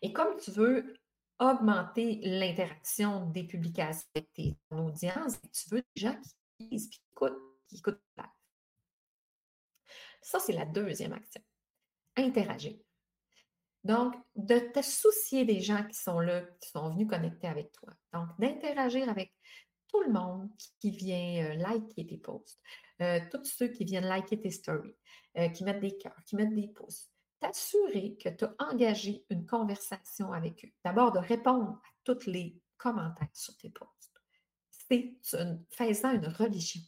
Et 0.01 0.13
comme 0.13 0.37
tu 0.37 0.51
veux 0.51 0.95
augmenter 1.39 2.21
l'interaction 2.23 3.27
des 3.31 3.45
publications 3.45 4.09
avec 4.15 4.33
tes 4.33 4.57
audiences, 4.71 5.41
tu 5.53 5.69
veux 5.71 5.83
des 5.95 6.01
gens 6.01 6.17
qui 6.59 6.69
lisent, 6.69 6.89
qui 6.89 7.01
écoutent, 7.13 7.39
qui 7.69 7.77
écoutent 7.77 8.01
Ça, 10.21 10.39
c'est 10.39 10.53
la 10.53 10.67
deuxième 10.67 11.13
action. 11.13 11.43
Interagir. 12.17 12.77
Donc, 13.85 14.15
de 14.37 14.59
te 14.59 14.83
soucier 14.83 15.45
des 15.45 15.61
gens 15.61 15.85
qui 15.85 15.99
sont 15.99 16.21
là, 16.21 16.43
qui 16.61 16.69
sont 16.69 16.91
venus 16.91 17.09
connecter 17.09 17.49
avec 17.49 17.73
toi. 17.73 17.93
Donc, 18.13 18.29
d'interagir 18.39 19.09
avec 19.09 19.33
tout 19.93 20.03
le 20.03 20.13
monde 20.13 20.51
qui 20.81 20.91
vient 20.91 21.51
euh, 21.51 21.55
liker 21.55 22.07
tes 22.07 22.17
posts, 22.17 22.61
euh, 23.01 23.21
tous 23.31 23.45
ceux 23.45 23.69
qui 23.69 23.85
viennent 23.85 24.07
liker 24.07 24.41
tes 24.41 24.51
stories, 24.51 24.97
euh, 25.37 25.49
qui 25.49 25.65
mettent 25.65 25.81
des 25.81 25.97
cœurs, 25.97 26.17
qui 26.25 26.37
mettent 26.37 26.55
des 26.55 26.69
pouces, 26.69 27.11
t'assurer 27.41 28.17
que 28.17 28.31
tu 28.31 28.45
as 28.45 28.55
engagé 28.59 29.25
une 29.31 29.47
conversation 29.47 30.33
avec 30.33 30.65
eux. 30.65 30.73
D'abord, 30.85 31.13
de 31.13 31.19
répondre 31.19 31.73
à 31.73 31.89
tous 32.05 32.27
les 32.27 32.57
commentaires 32.79 33.29
sur 33.33 33.57
tes 33.57 33.71
posts. 33.71 34.13
C'est 34.71 35.15
faisant 35.71 36.13
une 36.13 36.27
religion. 36.27 36.83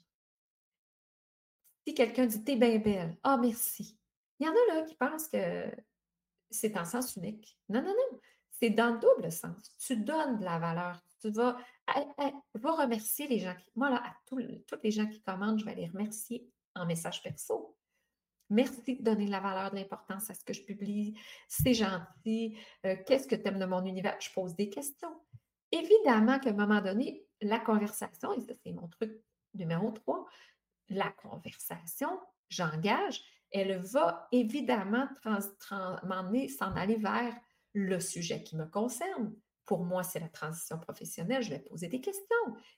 Si 1.86 1.94
quelqu'un 1.94 2.26
dit 2.26 2.42
T'es 2.42 2.56
bien 2.56 2.78
belle, 2.78 3.16
ah 3.22 3.36
merci. 3.36 3.98
Il 4.38 4.46
y 4.46 4.48
en 4.48 4.52
a 4.52 4.74
là 4.74 4.82
qui 4.82 4.94
pensent 4.94 5.28
que 5.28 5.70
c'est 6.50 6.76
en 6.76 6.84
sens 6.84 7.16
unique. 7.16 7.58
Non, 7.68 7.82
non, 7.82 7.88
non. 7.90 8.18
C'est 8.50 8.70
dans 8.70 8.94
le 8.94 9.00
double 9.00 9.30
sens. 9.30 9.74
Tu 9.78 9.96
donnes 9.96 10.38
de 10.38 10.44
la 10.44 10.58
valeur. 10.58 11.02
Tu 11.24 11.30
vas, 11.30 12.76
remercier 12.76 13.26
les 13.28 13.38
gens. 13.38 13.54
Qui, 13.54 13.70
moi, 13.74 13.88
là, 13.88 14.02
à 14.04 14.14
tous, 14.26 14.38
les 14.38 14.90
gens 14.90 15.06
qui 15.06 15.22
commandent, 15.22 15.58
je 15.58 15.64
vais 15.64 15.74
les 15.74 15.86
remercier 15.86 16.46
en 16.74 16.84
message 16.84 17.22
perso. 17.22 17.76
Merci 18.50 18.96
de 18.96 19.02
donner 19.02 19.24
de 19.24 19.30
la 19.30 19.40
valeur, 19.40 19.70
de 19.70 19.76
l'importance 19.76 20.28
à 20.28 20.34
ce 20.34 20.44
que 20.44 20.52
je 20.52 20.62
publie. 20.62 21.18
C'est 21.48 21.72
gentil. 21.72 22.58
Euh, 22.84 22.96
qu'est-ce 23.06 23.26
que 23.26 23.36
tu 23.36 23.48
aimes 23.48 23.58
de 23.58 23.64
mon 23.64 23.84
univers? 23.86 24.20
Je 24.20 24.30
pose 24.32 24.54
des 24.54 24.68
questions. 24.68 25.18
Évidemment 25.72 26.38
qu'à 26.38 26.50
un 26.50 26.54
moment 26.54 26.82
donné, 26.82 27.26
la 27.40 27.58
conversation, 27.58 28.32
et 28.34 28.40
ça, 28.40 28.52
c'est 28.62 28.72
mon 28.72 28.88
truc 28.88 29.18
numéro 29.54 29.90
3, 29.92 30.26
la 30.90 31.10
conversation, 31.10 32.20
j'engage, 32.50 33.22
elle 33.50 33.78
va 33.78 34.28
évidemment 34.30 35.08
m'emmener, 36.02 36.48
s'en 36.48 36.74
aller 36.76 36.96
vers 36.96 37.34
le 37.72 37.98
sujet 37.98 38.42
qui 38.42 38.56
me 38.56 38.66
concerne. 38.66 39.34
Pour 39.66 39.84
moi, 39.84 40.02
c'est 40.02 40.20
la 40.20 40.28
transition 40.28 40.78
professionnelle. 40.78 41.42
Je 41.42 41.50
vais 41.50 41.58
poser 41.58 41.88
des 41.88 42.00
questions. 42.00 42.24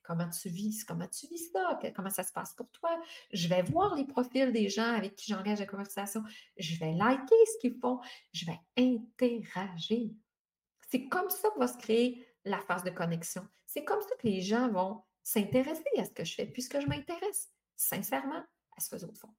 Comment 0.02 0.28
tu 0.28 0.49
vis? 0.49 0.85
Comment 0.85 1.09
tu 1.09 1.26
vis 1.26 1.50
ça? 1.52 1.78
Comment 1.95 2.11
ça 2.11 2.23
se 2.23 2.33
passe 2.33 2.55
pour 2.55 2.71
toi? 2.71 3.00
Je 3.33 3.49
vais 3.49 3.62
voir 3.62 3.97
les 3.97 4.05
profils 4.05 4.52
des 4.52 4.69
gens 4.69 4.95
avec 4.95 5.16
qui 5.16 5.33
j'engage 5.33 5.59
la 5.59 5.66
conversation. 5.66 6.23
Je 6.57 6.78
vais 6.78 6.93
liker 6.93 7.47
ce 7.47 7.59
qu'ils 7.61 7.78
font. 7.81 8.00
Je 8.33 8.47
vais 8.47 8.59
interagir. 8.76 10.11
C'est 10.88 11.09
comme 11.09 11.28
ça 11.31 11.50
que 11.50 11.59
va 11.59 11.66
se 11.66 11.78
créer 11.78 12.26
la 12.45 12.61
phase 12.61 12.85
de 12.85 12.90
connexion. 12.90 13.47
C'est 13.66 13.85
comme 13.85 14.00
ça 14.00 14.14
que 14.16 14.26
les 14.28 14.40
gens 14.40 14.69
vont 14.69 15.02
s'intéresser 15.25 15.83
à 15.99 16.05
ce 16.05 16.12
que 16.12 16.25
je 16.25 16.35
fais, 16.35 16.47
puisque 16.47 16.81
je 16.81 16.87
m'intéresse 16.87 17.50
sincèrement 17.75 18.45
à 18.76 18.81
ce 18.81 18.90
que 18.90 18.97
les 18.97 19.05
autres 19.05 19.19
font. 19.19 19.35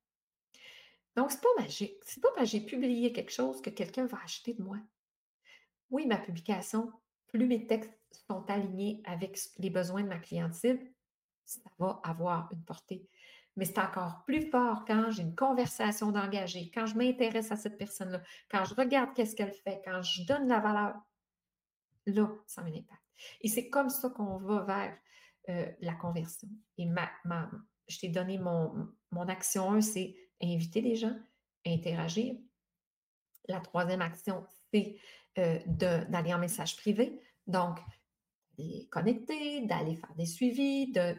Donc, 1.15 1.31
c'est 1.31 1.41
pas 1.41 1.47
magique. 1.57 1.95
C'est 2.05 2.21
pas 2.21 2.29
parce 2.35 2.51
que 2.51 2.57
j'ai 2.57 2.65
publié 2.65 3.13
quelque 3.13 3.31
chose 3.31 3.61
que 3.61 3.69
quelqu'un 3.69 4.05
va 4.05 4.19
acheter 4.21 4.53
de 4.53 4.61
moi. 4.61 4.77
Oui, 5.89 6.05
ma 6.05 6.17
publication, 6.17 6.91
plus 7.27 7.45
mes 7.45 7.67
textes 7.67 7.91
sont 8.27 8.49
alignés 8.49 9.01
avec 9.05 9.37
les 9.57 9.69
besoins 9.69 10.03
de 10.03 10.07
ma 10.07 10.19
cliente 10.19 10.53
ça 10.53 11.61
va 11.79 12.01
avoir 12.03 12.49
une 12.51 12.63
portée. 12.63 13.07
Mais 13.55 13.65
c'est 13.65 13.79
encore 13.79 14.23
plus 14.25 14.49
fort 14.51 14.85
quand 14.85 15.09
j'ai 15.09 15.23
une 15.23 15.35
conversation 15.35 16.11
d'engagé, 16.11 16.69
quand 16.71 16.85
je 16.85 16.95
m'intéresse 16.95 17.51
à 17.51 17.55
cette 17.55 17.77
personne-là, 17.77 18.21
quand 18.51 18.65
je 18.65 18.75
regarde 18.75 19.13
qu'est-ce 19.15 19.35
qu'elle 19.35 19.53
fait, 19.53 19.81
quand 19.83 20.01
je 20.03 20.25
donne 20.25 20.47
la 20.47 20.59
valeur. 20.59 20.95
Là, 22.05 22.29
ça 22.45 22.61
a 22.61 22.65
un 22.65 22.67
impact. 22.67 23.01
Et 23.41 23.47
c'est 23.47 23.69
comme 23.69 23.89
ça 23.89 24.09
qu'on 24.09 24.37
va 24.37 24.61
vers 24.61 24.97
euh, 25.49 25.71
la 25.81 25.95
conversion. 25.95 26.49
Et 26.77 26.85
ma, 26.85 27.09
je 27.87 27.99
t'ai 27.99 28.09
donné 28.09 28.37
mon, 28.37 28.89
mon 29.11 29.27
action 29.27 29.71
1, 29.71 29.81
c'est 29.81 30.15
inviter 30.41 30.81
les 30.81 30.95
gens, 30.95 31.15
interagir. 31.65 32.35
La 33.47 33.59
troisième 33.59 34.01
action, 34.01 34.45
c'est 34.71 34.97
euh, 35.37 35.59
d'aller 35.67 36.33
en 36.33 36.39
message 36.39 36.75
privé. 36.77 37.19
Donc, 37.45 37.79
les 38.57 38.87
connecter, 38.87 39.61
d'aller 39.65 39.95
faire 39.95 40.13
des 40.15 40.25
suivis, 40.25 40.91
de, 40.91 41.15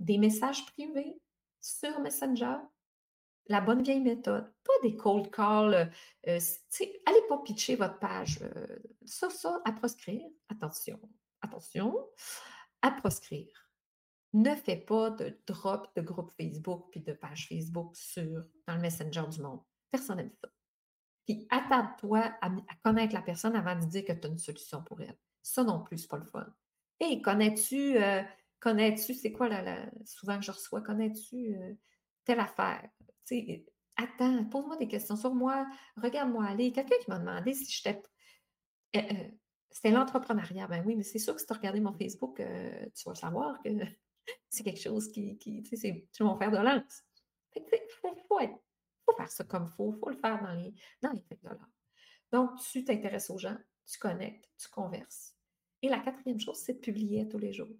des 0.00 0.18
messages 0.18 0.66
privés 0.66 1.20
sur 1.60 2.00
Messenger. 2.00 2.56
La 3.46 3.60
bonne 3.60 3.82
vieille 3.82 4.00
méthode. 4.00 4.52
Pas 4.64 4.72
des 4.82 4.96
cold 4.96 5.30
calls. 5.30 5.74
Euh, 5.74 5.86
euh 6.28 6.40
allez 7.06 7.22
pas 7.28 7.38
pitcher 7.38 7.76
votre 7.76 7.98
page. 7.98 8.40
Euh, 8.42 8.78
ça, 9.04 9.30
ça, 9.30 9.60
à 9.64 9.72
proscrire. 9.72 10.26
Attention, 10.48 11.00
attention. 11.40 11.96
À 12.82 12.90
proscrire. 12.90 13.70
Ne 14.32 14.54
fais 14.54 14.76
pas 14.76 15.10
de 15.10 15.36
drop 15.46 15.88
de 15.96 16.02
groupe 16.02 16.30
Facebook 16.36 16.88
puis 16.90 17.00
de 17.00 17.12
page 17.12 17.48
Facebook 17.48 17.96
sur, 17.96 18.44
dans 18.66 18.74
le 18.74 18.80
Messenger 18.80 19.24
du 19.28 19.40
monde. 19.42 19.60
Personne 19.90 20.18
n'aime 20.18 20.32
ça. 20.40 20.48
Attarde-toi 21.50 22.32
à, 22.40 22.50
connaître 22.82 23.14
la 23.14 23.22
personne 23.22 23.56
avant 23.56 23.76
de 23.76 23.84
dire 23.86 24.04
que 24.04 24.12
tu 24.12 24.26
as 24.26 24.30
une 24.30 24.38
solution 24.38 24.82
pour 24.82 25.00
elle. 25.00 25.16
Ça 25.42 25.64
non 25.64 25.82
plus, 25.82 25.98
c'est 25.98 26.08
pas 26.08 26.18
le 26.18 26.24
fun. 26.24 26.46
Hé, 27.00 27.22
connais-tu, 27.22 27.96
euh, 27.96 28.22
connais-tu, 28.60 29.14
c'est 29.14 29.32
quoi 29.32 29.48
la, 29.48 29.90
souvent 30.04 30.38
que 30.38 30.44
je 30.44 30.50
reçois, 30.50 30.82
connais-tu 30.82 31.54
euh, 31.54 31.74
telle 32.24 32.40
affaire? 32.40 32.88
attends, 33.96 34.44
pose-moi 34.46 34.76
des 34.76 34.88
questions 34.88 35.14
sur 35.14 35.34
moi, 35.34 35.66
regarde-moi 35.96 36.44
aller. 36.44 36.72
Quelqu'un 36.72 36.96
qui 37.00 37.10
m'a 37.10 37.18
demandé 37.18 37.54
si 37.54 37.70
j'étais. 37.70 38.02
Euh, 38.96 39.28
c'était 39.70 39.92
l'entrepreneuriat. 39.92 40.66
Ben 40.66 40.82
oui, 40.84 40.96
mais 40.96 41.04
c'est 41.04 41.20
sûr 41.20 41.34
que 41.34 41.40
si 41.40 41.46
tu 41.46 41.52
as 41.52 41.56
regardé 41.56 41.80
mon 41.80 41.92
Facebook, 41.92 42.36
tu 42.36 43.08
vas 43.08 43.14
savoir 43.14 43.62
que 43.62 43.70
c'est 44.48 44.64
quelque 44.64 44.80
chose 44.80 45.12
qui, 45.12 45.38
qui 45.38 45.62
tu 45.62 45.76
sais, 45.76 46.08
c'est 46.10 46.24
mon 46.24 46.36
fer 46.36 46.50
de 46.50 46.56
lance. 46.56 47.04
Il 47.54 47.62
faut, 48.00 48.16
faut, 48.28 48.40
être 48.40 48.58
faire 49.16 49.30
ça 49.30 49.44
comme 49.44 49.70
il 49.70 49.76
faut. 49.76 49.94
Il 49.94 49.98
faut 49.98 50.10
le 50.10 50.16
faire 50.16 50.42
dans 50.42 50.52
les, 50.52 50.74
dans 51.02 51.12
les 51.12 51.20
de. 51.20 51.48
Donc, 52.32 52.50
tu 52.70 52.84
t'intéresses 52.84 53.30
aux 53.30 53.38
gens, 53.38 53.56
tu 53.86 53.98
connectes, 53.98 54.48
tu 54.58 54.68
converses. 54.68 55.34
Et 55.82 55.88
la 55.88 55.98
quatrième 56.00 56.40
chose, 56.40 56.58
c'est 56.58 56.74
de 56.74 56.78
publier 56.78 57.28
tous 57.28 57.38
les 57.38 57.52
jours. 57.52 57.74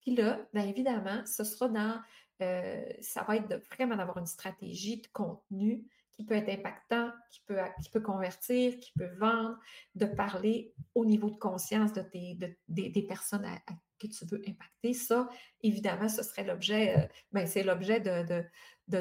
Puis 0.00 0.14
là, 0.14 0.46
bien 0.52 0.66
évidemment, 0.66 1.24
ce 1.26 1.44
sera 1.44 1.68
dans, 1.68 2.00
euh, 2.42 2.84
ça 3.00 3.22
va 3.24 3.36
être 3.36 3.48
de, 3.48 3.56
vraiment 3.70 3.96
d'avoir 3.96 4.18
une 4.18 4.26
stratégie 4.26 5.00
de 5.00 5.06
contenu 5.08 5.84
qui 6.14 6.24
peut 6.24 6.34
être 6.34 6.48
impactant, 6.48 7.12
qui 7.30 7.42
peut, 7.90 8.00
convertir, 8.00 8.78
qui 8.78 8.92
peut 8.92 9.14
vendre, 9.18 9.58
de 9.94 10.06
parler 10.06 10.74
au 10.94 11.04
niveau 11.04 11.30
de 11.30 11.36
conscience 11.36 11.92
de 11.92 12.02
tes, 12.02 12.38
des 12.68 13.02
personnes 13.02 13.44
que 13.98 14.06
tu 14.06 14.24
veux 14.26 14.42
impacter. 14.46 14.92
Ça, 14.92 15.28
évidemment, 15.62 16.08
ce 16.08 16.22
serait 16.22 16.44
l'objet, 16.44 16.96
euh, 16.96 17.06
ben, 17.32 17.46
c'est 17.46 17.62
l'objet 17.62 18.00
de, 18.00 18.44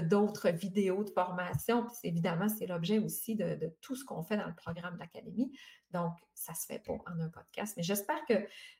d'autres 0.01 0.49
vidéos 0.49 1.03
de 1.03 1.09
formation. 1.09 1.85
Puis 1.85 1.95
évidemment, 2.03 2.49
c'est 2.49 2.67
l'objet 2.67 2.99
aussi 2.99 3.35
de, 3.35 3.73
tout 3.81 3.95
ce 3.95 4.03
qu'on 4.03 4.23
fait 4.23 4.37
dans 4.37 4.47
le 4.47 4.55
programme 4.55 4.97
d'académie. 4.97 5.51
Donc, 5.91 6.13
ça 6.33 6.53
se 6.53 6.65
fait 6.65 6.79
pas 6.79 6.93
en 6.93 7.19
un 7.19 7.29
podcast. 7.29 7.75
Mais 7.77 7.83
j'espère 7.83 8.23
que 8.25 8.33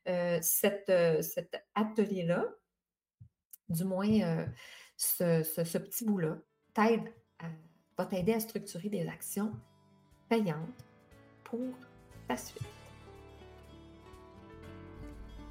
euh, 0.08 0.40
euh, 0.90 1.22
cet 1.22 1.66
atelier-là, 1.76 2.46
du 3.70 3.84
moins 3.84 4.48
ce, 4.96 5.44
ce, 5.44 5.78
petit 5.78 6.06
bout-là, 6.06 6.38
va 7.98 8.06
t'aider 8.06 8.34
à 8.34 8.40
structurer 8.40 8.90
des 8.90 9.08
actions 9.08 9.52
payantes 10.30 10.86
pour 11.44 11.74
ta 12.28 12.38
suite. 12.38 12.75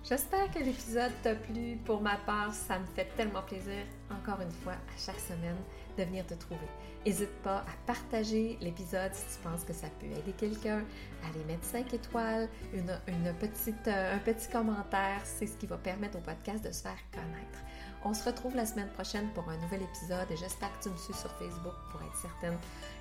J'espère 0.07 0.51
que 0.51 0.59
l'épisode 0.59 1.13
t'a 1.23 1.35
plu. 1.35 1.79
Pour 1.83 2.03
ma 2.03 2.17
part, 2.17 2.53
ça 2.53 2.79
me 2.79 2.85
fait 2.85 3.09
tellement 3.17 3.41
plaisir, 3.41 3.87
encore 4.11 4.39
une 4.43 4.51
fois, 4.51 4.75
à 4.75 4.99
chaque 4.99 5.19
semaine, 5.19 5.57
de 5.97 6.05
venir 6.05 6.27
te 6.27 6.35
trouver. 6.35 6.69
N'hésite 7.07 7.33
pas 7.43 7.61
à 7.61 7.73
partager 7.87 8.59
l'épisode 8.61 9.15
si 9.15 9.25
tu 9.35 9.43
penses 9.43 9.65
que 9.65 9.73
ça 9.73 9.87
peut 9.99 10.07
aider 10.07 10.33
quelqu'un, 10.37 10.85
à 11.23 11.29
aller 11.29 11.43
mettre 11.47 11.65
5 11.65 11.95
étoiles, 11.95 12.51
euh, 12.75 12.97
un 13.09 14.19
petit 14.19 14.51
commentaire. 14.53 15.23
C'est 15.25 15.47
ce 15.47 15.57
qui 15.57 15.67
va 15.67 15.79
permettre 15.79 16.19
au 16.19 16.21
podcast 16.21 16.63
de 16.63 16.71
se 16.71 16.83
faire 16.83 16.99
connaître. 17.11 17.59
On 18.07 18.13
se 18.13 18.23
retrouve 18.25 18.55
la 18.55 18.67
semaine 18.67 18.91
prochaine 18.91 19.29
pour 19.31 19.49
un 19.49 19.57
nouvel 19.57 19.83
épisode 19.83 20.31
et 20.31 20.37
j'espère 20.37 20.71
que 20.79 20.85
tu 20.85 20.91
me 20.91 20.97
suis 20.97 21.15
sur 21.15 21.31
Facebook 21.33 21.73
pour 21.91 22.03
être 22.03 22.17
certaine 22.17 22.59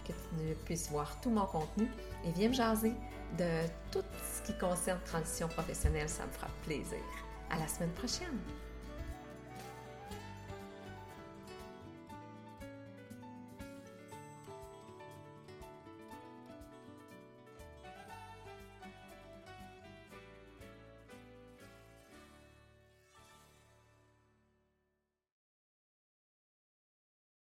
que 0.07 0.13
tu 0.13 0.55
puisses 0.63 0.89
voir 0.89 1.19
tout 1.19 1.29
mon 1.29 1.45
contenu 1.45 1.89
et 2.25 2.31
viens 2.31 2.47
me 2.47 2.53
jaser 2.53 2.93
de 3.37 3.67
tout 3.91 4.05
ce 4.23 4.41
qui 4.43 4.57
concerne 4.57 4.99
transition 5.05 5.49
professionnelle, 5.49 6.07
ça 6.07 6.25
me 6.25 6.31
fera 6.31 6.47
plaisir. 6.63 7.03
À 7.49 7.59
la 7.59 7.67
semaine 7.67 7.91
prochaine! 7.91 8.39